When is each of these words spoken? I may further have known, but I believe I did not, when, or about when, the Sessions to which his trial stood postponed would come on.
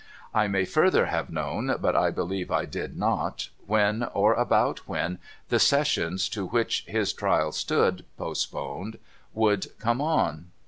I 0.33 0.47
may 0.47 0.65
further 0.65 1.05
have 1.05 1.29
known, 1.29 1.75
but 1.79 1.95
I 1.95 2.09
believe 2.09 2.49
I 2.49 2.65
did 2.65 2.97
not, 2.97 3.49
when, 3.67 4.01
or 4.15 4.33
about 4.33 4.79
when, 4.87 5.19
the 5.49 5.59
Sessions 5.59 6.27
to 6.29 6.47
which 6.47 6.85
his 6.87 7.13
trial 7.13 7.51
stood 7.51 8.03
postponed 8.17 8.97
would 9.35 9.77
come 9.77 10.01
on. 10.01 10.49